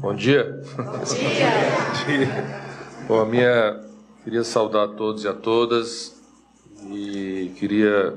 [0.00, 0.62] Bom dia.
[0.76, 1.02] Bom
[2.06, 2.28] dia.
[3.08, 3.84] Bom, a minha
[4.22, 6.22] queria saudar a todos e a todas
[6.88, 8.16] e queria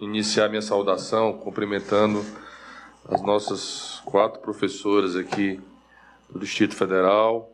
[0.00, 2.24] iniciar minha saudação cumprimentando
[3.06, 5.60] as nossas quatro professoras aqui
[6.30, 7.52] do Distrito Federal,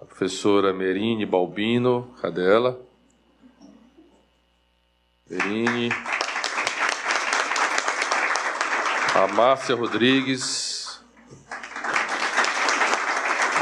[0.00, 2.80] a professora Merine Balbino, cadê ela?
[5.28, 5.90] Merine.
[9.16, 10.75] A Márcia Rodrigues,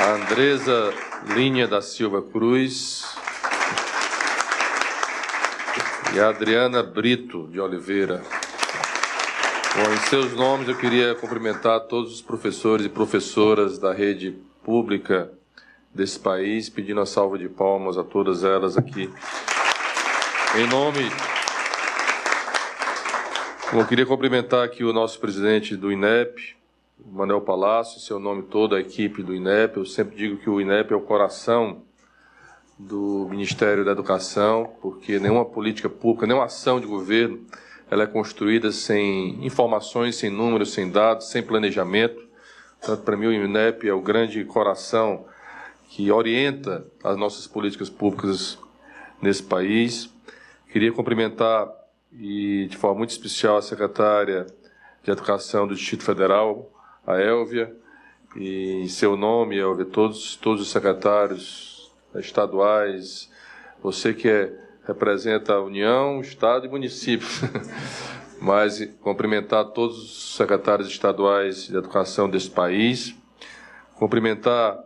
[0.04, 0.92] a Andresa
[1.34, 3.06] Linha da Silva Cruz
[6.14, 8.22] e a Adriana Brito de Oliveira.
[9.74, 15.32] Bom, em seus nomes eu queria cumprimentar todos os professores e professoras da rede pública
[15.94, 19.10] desse país, pedindo a salva de palmas a todas elas aqui.
[20.54, 21.10] Em nome.
[23.72, 26.56] Bom, eu queria cumprimentar aqui o nosso presidente do INEP,
[26.98, 29.76] Manuel Palácio, seu nome todo, a equipe do INEP.
[29.76, 31.82] Eu sempre digo que o INEP é o coração
[32.78, 37.40] do Ministério da Educação, porque nenhuma política pública, nenhuma ação de governo,
[37.90, 42.20] ela é construída sem informações, sem números, sem dados, sem planejamento.
[42.80, 45.26] Portanto, para mim, o INEP é o grande coração
[45.88, 48.58] que orienta as nossas políticas públicas
[49.20, 50.10] nesse país.
[50.70, 51.68] Queria cumprimentar
[52.12, 54.46] e de forma muito especial a secretária
[55.02, 56.73] de Educação do Distrito Federal,
[57.06, 57.74] a Elvia,
[58.36, 63.30] e em seu nome, Elvia, todos, todos os secretários estaduais,
[63.82, 64.52] você que é,
[64.86, 67.26] representa a União, Estado e município,
[68.40, 73.14] mas cumprimentar todos os secretários estaduais de educação desse país,
[73.94, 74.82] cumprimentar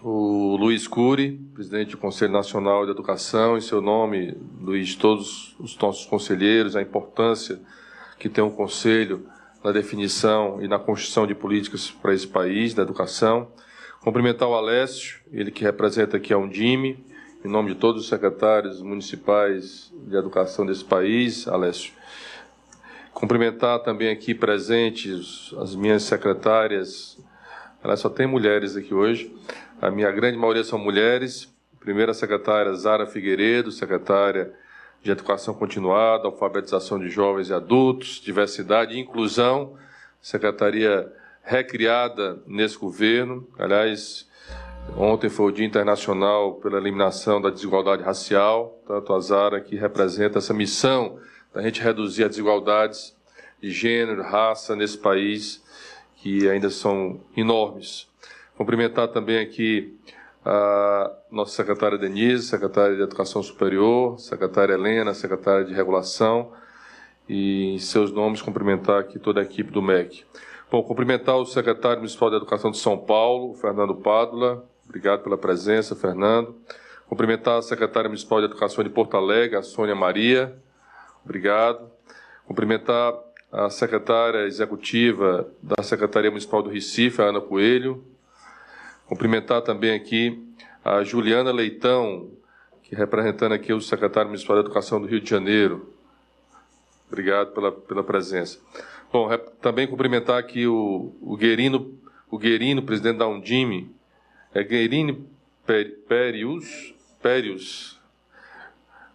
[0.00, 5.76] o Luiz Cury, presidente do Conselho Nacional de Educação, em seu nome, Luiz, todos os
[5.78, 7.58] nossos conselheiros, a importância
[8.18, 9.26] que tem um conselho
[9.64, 13.48] na definição e na construção de políticas para esse país, da educação.
[14.02, 17.02] Cumprimentar o Alessio, ele que representa aqui a Undime,
[17.42, 21.94] em nome de todos os secretários municipais de educação desse país, Alessio.
[23.14, 27.18] Cumprimentar também aqui presentes as minhas secretárias,
[27.82, 29.34] ela só tem mulheres aqui hoje,
[29.80, 34.52] a minha grande maioria são mulheres, primeira secretária Zara Figueiredo, secretária
[35.04, 39.76] de educação continuada, alfabetização de jovens e adultos, diversidade e inclusão,
[40.18, 43.46] secretaria recriada nesse governo.
[43.58, 44.26] Aliás,
[44.96, 50.38] ontem foi o Dia Internacional pela Eliminação da Desigualdade Racial, tanto a Zara que representa
[50.38, 51.18] essa missão
[51.52, 53.14] da gente reduzir as desigualdades
[53.60, 55.62] de gênero, raça nesse país,
[56.16, 58.08] que ainda são enormes.
[58.56, 59.94] Cumprimentar também aqui
[60.44, 66.52] a nossa secretária Denise, secretária de Educação Superior, secretária Helena, secretária de Regulação,
[67.28, 70.24] e em seus nomes cumprimentar aqui toda a equipe do MEC.
[70.70, 75.96] Bom, cumprimentar o secretário municipal de Educação de São Paulo, Fernando Pádula, obrigado pela presença,
[75.96, 76.54] Fernando.
[77.08, 80.56] Cumprimentar a secretária municipal de Educação de Porto Alegre, a Sônia Maria,
[81.24, 81.90] obrigado.
[82.46, 83.14] Cumprimentar
[83.50, 88.04] a secretária executiva da Secretaria Municipal do Recife, a Ana Coelho,
[89.06, 90.42] Cumprimentar também aqui
[90.84, 92.30] a Juliana Leitão,
[92.82, 95.92] que representando aqui o secretário municipal de Educação do Rio de Janeiro.
[97.06, 98.58] Obrigado pela, pela presença.
[99.12, 99.28] Bom,
[99.60, 101.96] também cumprimentar aqui o, o Guerino,
[102.30, 103.94] o Guerino, presidente da Undime,
[104.52, 105.26] é Guerino
[106.08, 108.00] Perius, Perius,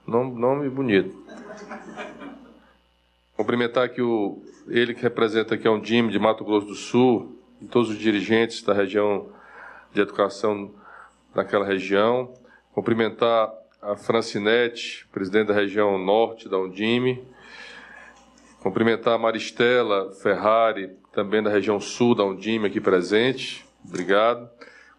[0.08, 1.18] nome, nome bonito.
[3.36, 7.66] Cumprimentar aqui o, ele que representa aqui a Undime de Mato Grosso do Sul, e
[7.66, 9.30] todos os dirigentes da região
[9.94, 10.74] de educação
[11.34, 12.34] daquela região.
[12.74, 13.52] Cumprimentar
[13.82, 17.26] a Francinete, presidente da região norte da Undime.
[18.62, 23.66] Cumprimentar a Maristela Ferrari, também da região sul da Undime, aqui presente.
[23.86, 24.50] Obrigado.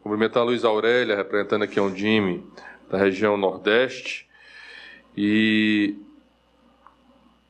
[0.03, 2.47] Cumprimentar a Luiz Aurélia, representando aqui a Undime,
[2.91, 4.27] da região nordeste.
[5.15, 5.97] E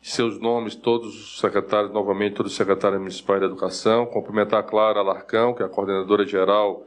[0.02, 4.06] seus nomes, todos os secretários, novamente, todos os secretários municipais da educação.
[4.06, 6.84] Cumprimentar a Clara Alarcão, que é a coordenadora geral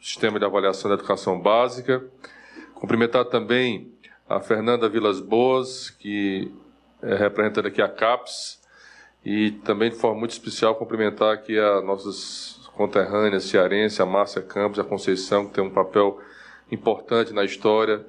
[0.00, 2.04] Sistema de Avaliação da Educação Básica.
[2.74, 3.92] Cumprimentar também
[4.28, 6.52] a Fernanda Vilas Boas, que
[7.02, 8.60] é representando aqui a CAPES,
[9.24, 14.78] e também de forma muito especial cumprimentar aqui a nossas conterrâneas cearense, a Márcia Campos
[14.78, 16.20] a Conceição, que tem um papel
[16.70, 18.04] importante na história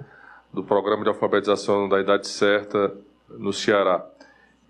[0.53, 2.95] do programa de alfabetização da idade certa
[3.29, 4.05] no Ceará.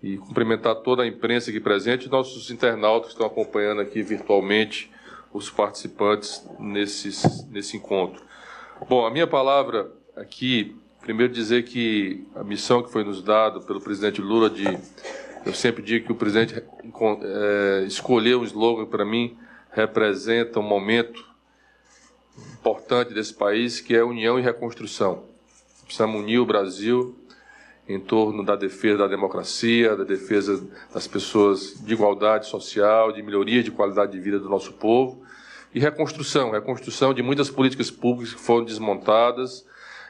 [0.02, 4.90] E cumprimentar toda a imprensa aqui presente e nossos internautas que estão acompanhando aqui virtualmente
[5.32, 8.22] os participantes nesse, nesse encontro.
[8.88, 13.80] Bom, a minha palavra aqui, primeiro dizer que a missão que foi nos dada pelo
[13.80, 14.66] presidente Lula de,
[15.44, 19.36] eu sempre digo que o presidente é, escolheu um slogan para mim,
[19.72, 21.26] representa um momento
[22.54, 25.24] importante desse país, que é união e reconstrução.
[25.84, 27.17] Precisamos unir o Brasil
[27.88, 33.62] em torno da defesa da democracia, da defesa das pessoas de igualdade social, de melhoria
[33.62, 35.22] de qualidade de vida do nosso povo
[35.74, 39.66] e reconstrução, reconstrução de muitas políticas públicas que foram desmontadas,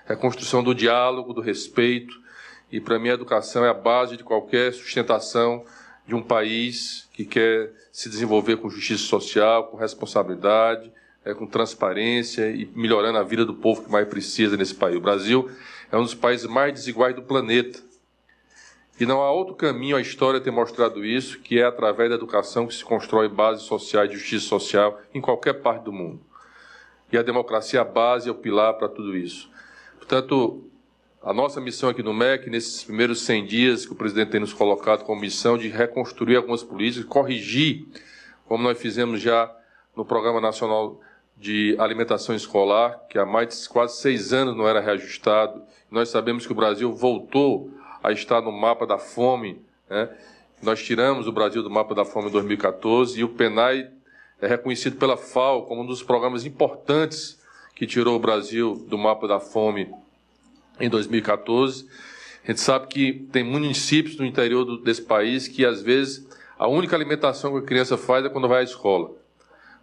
[0.07, 2.15] reconstrução do diálogo, do respeito,
[2.71, 5.65] e para mim a educação é a base de qualquer sustentação
[6.07, 10.91] de um país que quer se desenvolver com justiça social, com responsabilidade,
[11.25, 14.97] é, com transparência e melhorando a vida do povo que mais precisa nesse país.
[14.97, 15.51] O Brasil
[15.91, 17.81] é um dos países mais desiguais do planeta.
[19.01, 22.67] E não há outro caminho, a história tem mostrado isso, que é através da educação
[22.67, 26.21] que se constrói base social e justiça social em qualquer parte do mundo.
[27.13, 29.49] E a democracia é a base, é o pilar para tudo isso.
[29.97, 30.65] Portanto,
[31.23, 34.53] a nossa missão aqui no MEC, nesses primeiros 100 dias que o presidente tem nos
[34.53, 37.87] colocado como missão de reconstruir algumas políticas, corrigir,
[38.47, 39.55] como nós fizemos já
[39.97, 41.01] no Programa Nacional
[41.41, 45.63] de Alimentação Escolar, que há mais de quase seis anos não era reajustado.
[45.91, 47.71] Nós sabemos que o Brasil voltou
[48.03, 49.61] a estar no mapa da fome.
[49.89, 50.09] Né?
[50.63, 53.89] Nós tiramos o Brasil do mapa da fome em 2014 e o PENAI
[54.41, 57.39] é reconhecido pela FAO como um dos programas importantes
[57.75, 59.89] que tirou o Brasil do mapa da fome
[60.81, 61.87] em 2014.
[62.45, 66.27] A gente sabe que tem municípios no interior do, desse país que, às vezes,
[66.59, 69.18] a única alimentação que a criança faz é quando vai à escola.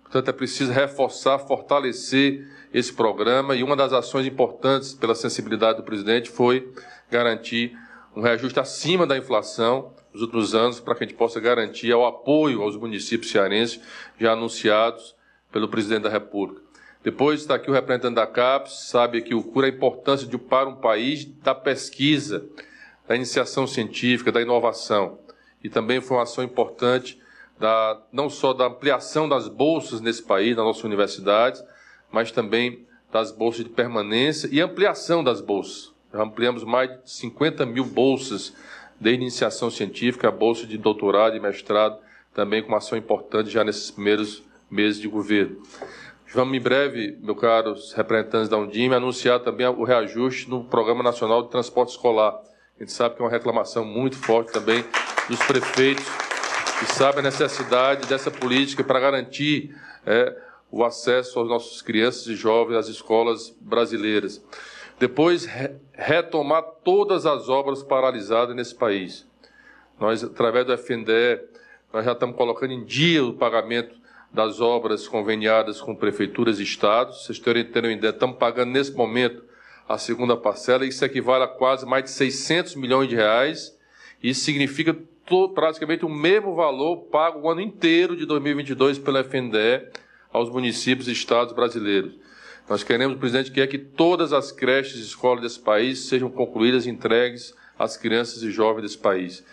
[0.05, 5.83] Portanto, é preciso reforçar, fortalecer esse programa e uma das ações importantes pela sensibilidade do
[5.83, 6.71] presidente foi
[7.09, 7.77] garantir
[8.15, 12.05] um reajuste acima da inflação nos últimos anos para que a gente possa garantir o
[12.05, 13.81] apoio aos municípios cearenses
[14.17, 15.15] já anunciados
[15.51, 16.61] pelo presidente da República.
[17.03, 20.69] Depois está aqui o representante da CAPES, sabe que o CURA a importância de, para
[20.69, 22.47] um país da pesquisa,
[23.07, 25.19] da iniciação científica, da inovação.
[25.63, 27.19] E também foi uma ação importante
[27.59, 31.63] da, não só da ampliação das bolsas nesse país, nas nossas universidades,
[32.11, 35.93] mas também das bolsas de permanência e ampliação das bolsas.
[36.13, 38.53] Já ampliamos mais de 50 mil bolsas
[38.99, 41.97] de iniciação científica, bolsa de doutorado e mestrado,
[42.33, 45.61] também com uma ação importante já nesses primeiros meses de governo.
[46.33, 51.43] Vamos em breve, meus caros representantes da Undime, anunciar também o reajuste no Programa Nacional
[51.43, 52.41] de Transporte Escolar.
[52.75, 54.83] A gente sabe que é uma reclamação muito forte também
[55.29, 56.05] dos prefeitos,
[56.79, 59.75] que sabem a necessidade dessa política para garantir
[60.05, 60.35] é,
[60.69, 64.43] o acesso aos nossos crianças e jovens às escolas brasileiras.
[64.99, 69.25] Depois, re retomar todas as obras paralisadas nesse país.
[69.99, 71.41] Nós, através do FNDE,
[71.93, 73.95] nós já estamos colocando em dia o pagamento
[74.31, 77.23] das obras conveniadas com prefeituras e estados.
[77.23, 79.43] Vocês terem uma ideia, estamos pagando nesse momento
[79.87, 83.77] a segunda parcela, isso equivale a quase mais de 600 milhões de reais.
[84.21, 84.97] Isso significa
[85.53, 89.87] praticamente o mesmo valor pago o ano inteiro de 2022 pela FNDE
[90.31, 92.13] aos municípios e estados brasileiros.
[92.69, 96.89] Nós queremos, presidente quer que todas as creches e escolas desse país sejam concluídas e
[96.89, 99.43] entregues às crianças e jovens desse país.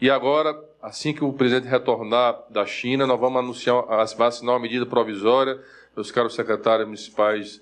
[0.00, 4.84] E agora, assim que o presidente retornar da China, nós vamos anunciar, assinar uma medida
[4.84, 5.60] provisória,
[5.94, 7.60] meus caros secretários municipais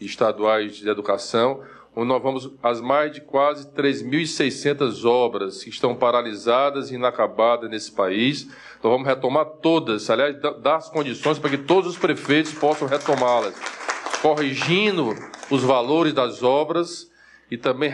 [0.00, 1.62] e estaduais de educação,
[1.96, 7.90] onde nós vamos as mais de quase 3.600 obras que estão paralisadas e inacabadas nesse
[7.90, 8.44] país.
[8.82, 13.54] Nós vamos retomar todas, aliás, dar as condições para que todos os prefeitos possam retomá-las,
[14.20, 15.14] corrigindo
[15.50, 17.10] os valores das obras
[17.50, 17.90] e também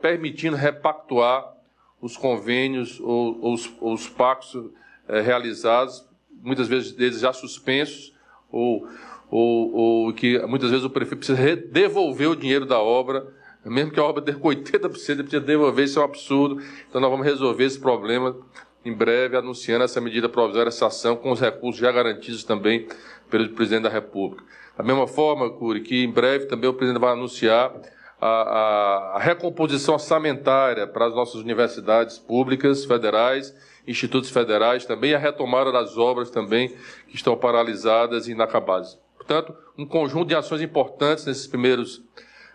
[0.00, 1.52] permitindo repactuar
[2.00, 4.70] os convênios ou, ou os, ou os pactos
[5.06, 6.08] é, realizados,
[6.42, 8.14] muitas vezes deles já suspensos,
[8.50, 8.88] ou,
[9.30, 13.26] ou, ou, que muitas vezes o prefeito precisa devolver o dinheiro da obra,
[13.64, 16.62] mesmo que a obra dê com 80%, ele precisa devolver, isso é um absurdo.
[16.88, 18.36] Então nós vamos resolver esse problema
[18.84, 22.86] em breve, anunciando essa medida provisória, essa ação, com os recursos já garantidos também
[23.30, 24.44] pelo presidente da República.
[24.76, 27.72] Da mesma forma, Curi, que em breve também o presidente vai anunciar
[28.20, 33.54] a, a, recomposição orçamentária para as nossas universidades públicas, federais,
[33.86, 36.68] institutos federais também, a retomada das obras também
[37.08, 38.98] que estão paralisadas e inacabadas.
[39.26, 42.02] Portanto, um conjunto de ações importantes nesses primeiros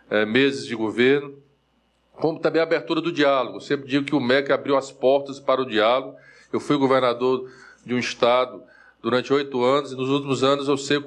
[0.09, 1.35] eh, meses de governo,
[2.13, 3.57] como também a abertura do diálogo.
[3.57, 6.15] Eu sempre digo que o MEC abriu as portas para o diálogo.
[6.53, 7.49] Eu fui governador
[7.83, 8.61] de um estado
[9.01, 11.03] durante oito anos, e nos últimos anos eu sei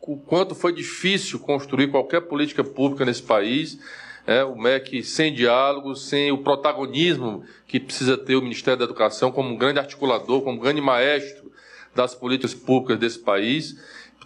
[0.00, 3.78] o quanto foi difícil construir qualquer política pública nesse país.
[4.26, 9.30] É, o MEC sem diálogo, sem o protagonismo que precisa ter o Ministério da Educação
[9.30, 11.50] como um grande articulador, como um grande maestro
[11.94, 13.76] das políticas públicas desse país.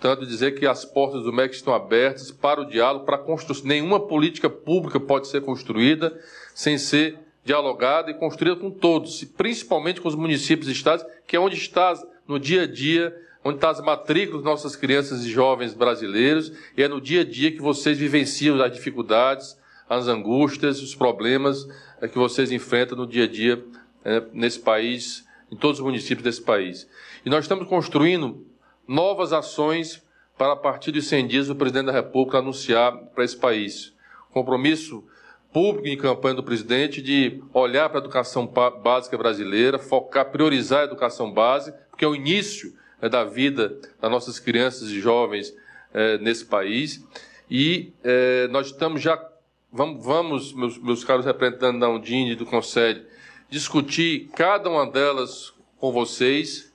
[0.03, 3.69] Portanto, dizer que as portas do MEC estão abertas para o diálogo, para a construção.
[3.69, 6.13] Nenhuma política pública pode ser construída
[6.53, 11.39] sem ser dialogada e construída com todos, principalmente com os municípios e estados, que é
[11.39, 11.95] onde está
[12.27, 16.83] no dia a dia onde estão tá as matrículas nossas crianças e jovens brasileiros, e
[16.83, 19.57] é no dia a dia que vocês vivenciam as dificuldades,
[19.89, 21.69] as angústias, os problemas
[22.01, 23.65] é, que vocês enfrentam no dia a dia
[24.05, 26.89] é, nesse país, em todos os municípios desse país.
[27.25, 28.47] E nós estamos construindo
[28.87, 30.03] novas ações
[30.37, 33.93] para, a partir de 100 dias, o presidente da República anunciar para esse país.
[34.33, 35.05] Compromisso
[35.53, 40.85] público em campanha do presidente de olhar para a educação básica brasileira, focar, priorizar a
[40.85, 45.55] educação básica, porque é o início né, da vida das nossas crianças e jovens
[45.93, 47.05] é, nesse país.
[47.51, 49.23] E é, nós estamos já,
[49.71, 53.05] vamos, vamos meus, meus caros representantes da Undine e do Conselho,
[53.51, 56.72] discutir cada uma delas com vocês.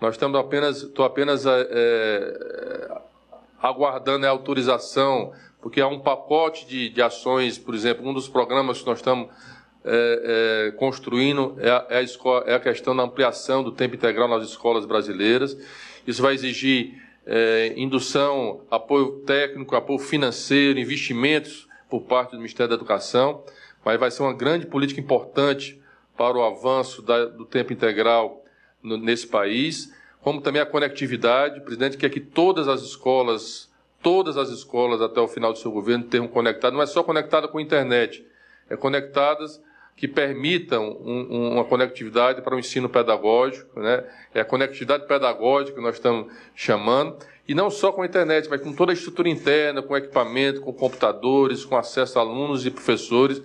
[0.00, 3.00] Nós estamos apenas, estou apenas é,
[3.60, 8.80] aguardando a autorização porque há um pacote de, de ações, por exemplo, um dos programas
[8.80, 9.28] que nós estamos
[9.84, 13.94] é, é, construindo é a, é, a escola, é a, questão da ampliação do tempo
[13.94, 15.56] integral nas escolas brasileiras.
[16.06, 16.94] Isso vai exigir
[17.26, 23.44] é, indução, apoio técnico, apoio financeiro, investimentos por parte do Ministério da Educação,
[23.84, 25.80] mas vai ser uma grande política importante
[26.16, 28.44] para o avanço da, do tempo integral
[28.82, 31.60] no, nesse país, como também a conectividade.
[31.60, 33.70] O presidente quer que todas as escolas
[34.02, 37.46] todas as escolas até o final do seu governo tenham conectado, não é só conectada
[37.46, 38.26] com a internet,
[38.68, 39.60] é conectadas
[39.96, 44.02] que permitam um, uma conectividade para o ensino pedagógico, né?
[44.34, 48.62] é a conectividade pedagógica que nós estamos chamando, e não só com a internet, mas
[48.62, 53.42] com toda a estrutura interna, com equipamento, com computadores, com acesso a alunos e professores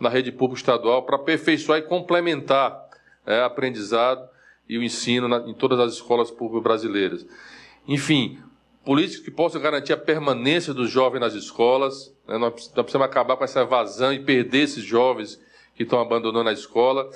[0.00, 2.88] na rede pública estadual, para aperfeiçoar e complementar
[3.26, 4.26] é, aprendizado
[4.68, 7.26] e o ensino na, em todas as escolas públicas brasileiras.
[7.86, 8.38] Enfim,
[8.84, 12.14] políticas que possam garantir a permanência dos jovens nas escolas.
[12.26, 12.38] Né?
[12.38, 15.40] Nós, precisamos acabar com essa evasão e perder esses jovens
[15.74, 17.10] que estão abandonando a escola.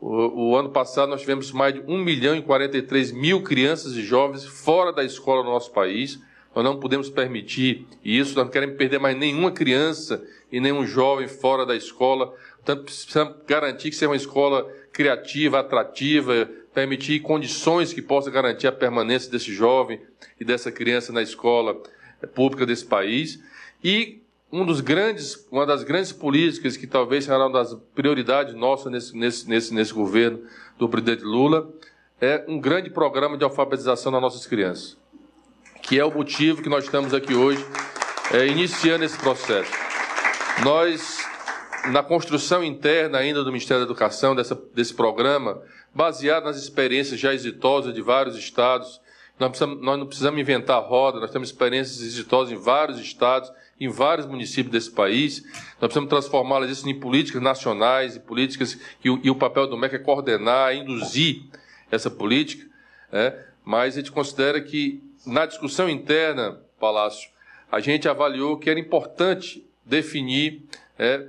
[0.00, 4.02] O, o, ano passado nós tivemos mais de 1 milhão e 43 mil crianças e
[4.02, 6.20] jovens fora da escola no nosso país.
[6.54, 11.28] Nós não podemos permitir isso, nós não queremos perder mais nenhuma criança e nenhum jovem
[11.28, 12.34] fora da escola.
[12.64, 18.72] Portanto, precisamos garantir que seja uma escola criativa, atrativa, permitir condições que possam garantir a
[18.72, 20.00] permanência desse jovem
[20.38, 21.82] e dessa criança na escola
[22.34, 23.42] pública desse país.
[23.82, 28.92] E um dos grandes, uma das grandes políticas que talvez será uma das prioridades nossas
[28.92, 30.40] nesse, nesse, nesse, nesse governo
[30.78, 31.72] do presidente Lula
[32.20, 34.96] é um grande programa de alfabetização das nossas crianças,
[35.82, 37.64] que é o motivo que nós estamos aqui hoje
[38.32, 39.72] é, iniciando esse processo.
[40.62, 41.21] Nós,
[41.90, 45.60] na construção interna ainda do Ministério da Educação, dessa, desse programa,
[45.94, 49.00] baseado nas experiências já exitosas de vários estados.
[49.38, 54.26] Nós, nós não precisamos inventar roda, nós temos experiências exitosas em vários estados, em vários
[54.26, 55.42] municípios desse país.
[55.80, 59.76] Nós precisamos transformá-las isso em políticas nacionais, e políticas e o, e o papel do
[59.76, 61.42] MEC é coordenar, induzir
[61.90, 62.70] essa política.
[63.12, 67.30] É, mas a gente considera que na discussão interna, Palácio,
[67.70, 70.62] a gente avaliou que era importante definir
[70.98, 71.26] é,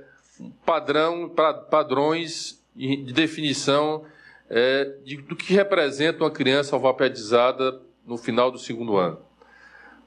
[0.64, 1.30] padrão,
[1.70, 4.04] padrões de definição
[4.48, 9.18] é, de, do que representa uma criança alfabetizada no final do segundo ano.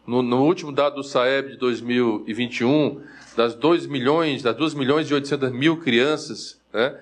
[0.06, 3.04] No, no, último dado do SAEB de 2021,
[3.36, 6.98] das 2 milhões, das 2 milhões e 800 mil crianças, né,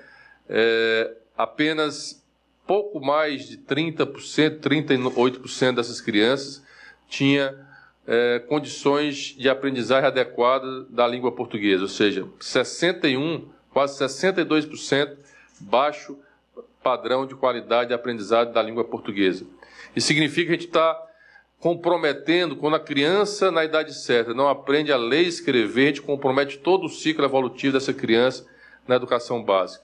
[0.50, 2.24] é, apenas
[2.66, 6.64] pouco mais de 30%, 38% dessas crianças
[7.08, 7.56] tinha
[8.08, 15.18] é, condições de aprendizagem adequada da língua portuguesa, ou seja, 61, quase 62%
[15.60, 16.18] baixo
[16.84, 19.46] padrão de qualidade de aprendizado da língua portuguesa.
[19.96, 21.02] Isso significa que a gente está
[21.60, 26.02] comprometendo, quando a criança, na idade certa, não aprende a ler e escrever, a gente
[26.02, 28.46] compromete todo o ciclo evolutivo dessa criança
[28.88, 29.84] na educação básica.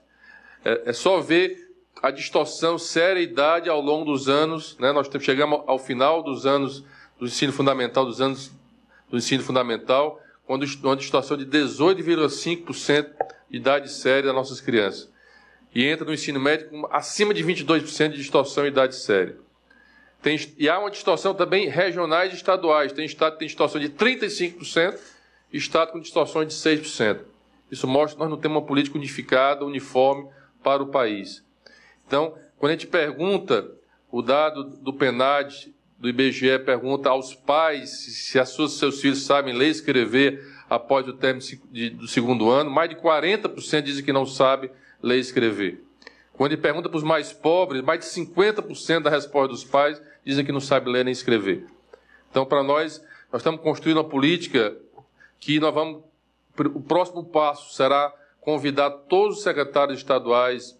[0.64, 1.72] É, é só ver
[2.04, 4.92] a distorção séria idade ao longo dos anos, né?
[4.92, 6.84] nós chegamos ao final dos anos
[7.22, 8.52] do ensino fundamental, dos anos
[9.10, 13.10] do ensino fundamental, quando uma distorção de 18,5%
[13.50, 15.10] de idade séria das nossas crianças
[15.74, 19.38] e entra no ensino médio com acima de 22% de distorção em idade séria.
[20.22, 22.92] Tem, e há uma distorção também regionais e estaduais.
[22.92, 25.00] Tem estado que tem distorção de 35%,
[25.52, 27.22] e estado com distorções de 6%.
[27.70, 30.30] Isso mostra que nós não temos uma política unificada, uniforme
[30.64, 31.44] para o país.
[32.06, 33.70] Então, quando a gente pergunta,
[34.12, 39.54] o dado do PENAD, do IBGE, pergunta aos pais se as suas, seus filhos sabem
[39.54, 41.46] ler e escrever após o término
[41.94, 45.84] do segundo ano, mais de 40% dizem que não sabem ler e escrever.
[46.34, 50.44] Quando ele pergunta para os mais pobres, mais de 50% da resposta dos pais dizem
[50.44, 51.68] que não sabe ler nem escrever.
[52.32, 53.00] Então, para nós,
[53.32, 54.76] nós estamos construindo uma política
[55.40, 56.02] que nós vamos.
[56.74, 60.76] O próximo passo será convidar todos os secretários estaduais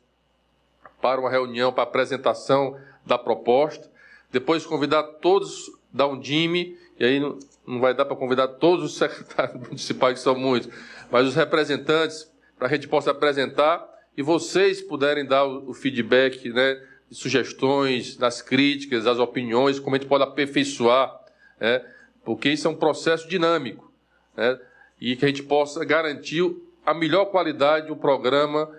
[1.00, 2.76] para uma reunião, para apresentação
[3.06, 3.91] da proposta.
[4.32, 8.96] Depois convidar todos da Undime, e aí não, não vai dar para convidar todos os
[8.98, 10.70] secretários municipais, que são muitos,
[11.12, 16.50] mas os representantes, para a gente possa apresentar e vocês puderem dar o, o feedback,
[16.50, 21.14] né, sugestões, das críticas, das opiniões, como a gente pode aperfeiçoar,
[21.60, 21.84] né,
[22.24, 23.92] porque isso é um processo dinâmico,
[24.36, 24.60] né,
[25.00, 28.70] e que a gente possa garantir a melhor qualidade do programa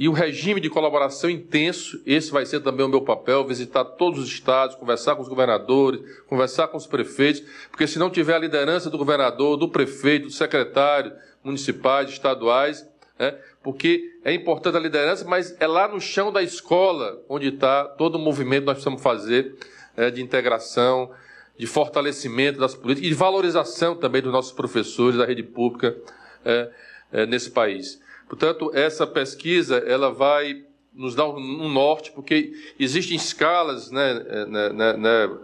[0.00, 4.18] e o regime de colaboração intenso, esse vai ser também o meu papel, visitar todos
[4.18, 8.38] os estados, conversar com os governadores, conversar com os prefeitos, porque se não tiver a
[8.38, 11.12] liderança do governador, do prefeito, do secretário
[11.44, 12.88] municipais, estaduais,
[13.18, 17.84] né, porque é importante a liderança, mas é lá no chão da escola onde está
[17.84, 19.54] todo o movimento que nós precisamos fazer
[19.98, 21.10] é, de integração,
[21.58, 25.94] de fortalecimento das políticas e de valorização também dos nossos professores da rede pública
[26.42, 26.70] é,
[27.12, 27.99] é, nesse país.
[28.30, 34.68] Portanto, essa pesquisa ela vai nos dar um, norte, porque existem escalas, né, é, né,
[34.68, 35.36] né, né,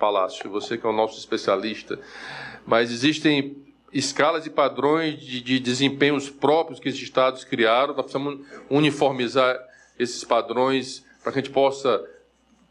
[0.00, 2.00] Palácio, você que é o nosso especialista,
[2.64, 3.62] mas existem
[3.92, 7.94] escalas e padrões de, de desempenhos próprios que esses estados criaram.
[7.94, 9.62] Nós precisamos uniformizar
[9.98, 12.02] esses padrões para que a gente possa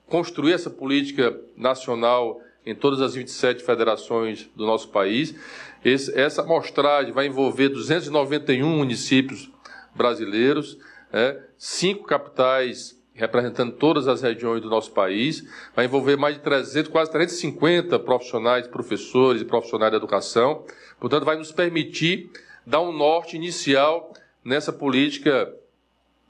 [0.08, 5.36] construir essa política nacional em todas as 27 federações do nosso país.
[5.84, 9.50] Esse, essa amostragem vai envolver 291 municípios
[9.96, 10.78] brasileiros,
[11.12, 16.92] é, cinco capitais representando todas as regiões do nosso país, vai envolver mais de 300,
[16.92, 20.66] quase 350 profissionais, professores e profissionais da educação.
[21.00, 22.32] Portanto, vai nos permitir
[22.66, 24.14] dar um norte inicial
[24.44, 25.54] nessa política,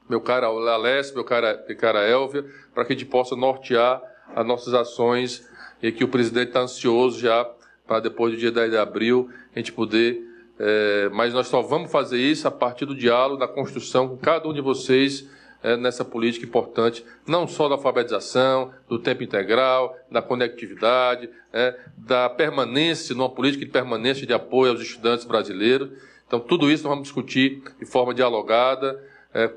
[0.08, 4.02] meu cara Alessio, meu cara, meu cara Elvia, para que a gente possa nortear
[4.34, 5.48] as nossas ações
[5.82, 7.44] e que o presidente está ansioso já
[7.86, 10.22] para depois do dia 10 de abril a gente poder.
[10.58, 14.48] É, mas nós só vamos fazer isso a partir do diálogo, da construção com cada
[14.48, 15.28] um de vocês
[15.62, 22.28] é, nessa política importante, não só da alfabetização, do tempo integral, da conectividade, é, da
[22.28, 25.90] permanência, numa política de permanência de apoio aos estudantes brasileiros.
[26.26, 29.02] Então, tudo isso nós vamos discutir de forma dialogada,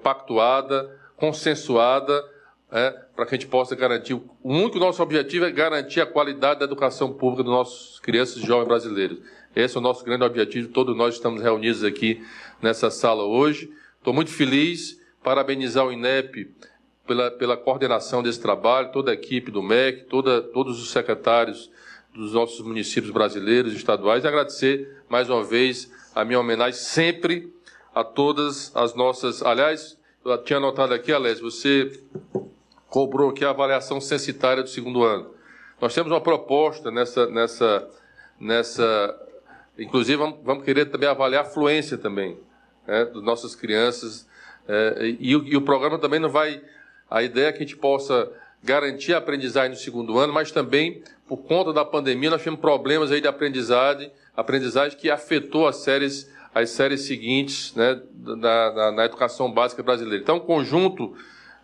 [0.01, 2.23] pactuada, consensuada,
[2.75, 4.13] é, para que a gente possa garantir.
[4.13, 8.45] O único nosso objetivo é garantir a qualidade da educação pública dos nossos crianças e
[8.45, 9.19] jovens brasileiros.
[9.55, 10.67] Esse é o nosso grande objetivo.
[10.67, 12.21] Todos nós estamos reunidos aqui
[12.61, 13.71] nessa sala hoje.
[13.97, 16.53] Estou muito feliz parabenizar o INEP
[17.07, 21.71] pela, pela coordenação desse trabalho, toda a equipe do MEC, toda, todos os secretários
[22.13, 27.53] dos nossos municípios brasileiros e estaduais, e agradecer mais uma vez a minha homenagem sempre
[27.93, 29.41] a todas as nossas.
[29.41, 31.91] Aliás, eu tinha anotado aqui, Alés, você
[32.95, 35.35] cobrou aqui a avaliação censitária do segundo ano.
[35.81, 37.27] Nós temos uma proposta nessa.
[37.27, 37.89] nessa,
[38.39, 39.21] nessa
[39.77, 42.39] inclusive, vamos, querer também avaliar a fluência também
[42.87, 44.25] né, das nossas crianças
[44.65, 46.61] é, e, e, o programa também não vai.
[47.11, 48.31] A ideia é que a gente possa
[48.63, 53.11] garantir a aprendizagem no segundo ano, mas também, por conta da pandemia, nós tivemos problemas
[53.11, 59.03] aí de aprendizagem, aprendizagem que afetou as séries, as séries seguintes né, na, na, na
[59.03, 60.23] educação básica brasileira.
[60.23, 61.13] Então, um conjunto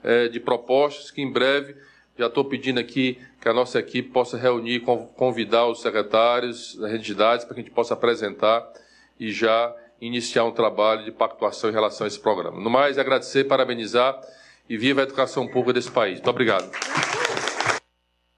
[0.04, 1.76] é, de propostas que em breve
[2.18, 4.82] já estou pedindo aqui que a nossa equipe possa reunir,
[5.16, 8.68] convidar os secretários das entidades para que a gente possa apresentar
[9.20, 12.60] e já iniciar um trabalho de pactuação em relação a esse programa.
[12.60, 14.20] No mais, agradecer, parabenizar
[14.70, 16.16] e viva a educação pública desse país.
[16.16, 16.70] Muito obrigado.